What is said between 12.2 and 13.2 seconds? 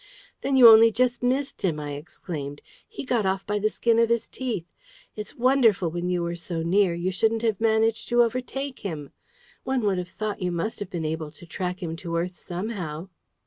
somehow!"